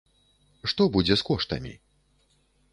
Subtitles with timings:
[0.71, 1.73] Што будзе з коштамі?